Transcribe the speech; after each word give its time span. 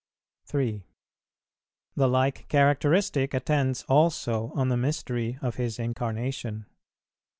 3. 0.45 0.83
The 1.95 2.07
like 2.07 2.47
characteristic 2.47 3.35
attends 3.35 3.83
also 3.83 4.51
on 4.55 4.69
the 4.69 4.75
mystery 4.75 5.37
of 5.43 5.57
His 5.57 5.77
Incarnation. 5.77 6.65